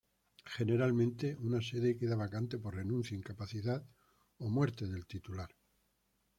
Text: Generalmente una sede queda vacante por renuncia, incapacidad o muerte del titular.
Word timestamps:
Generalmente 0.57 1.37
una 1.37 1.61
sede 1.61 1.95
queda 1.95 2.15
vacante 2.15 2.57
por 2.57 2.73
renuncia, 2.73 3.15
incapacidad 3.15 3.85
o 4.39 4.49
muerte 4.49 4.87
del 4.87 5.05
titular. 5.05 5.53